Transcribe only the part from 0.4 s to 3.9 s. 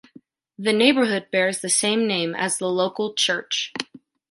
The neighborhood bears the same name as the local church.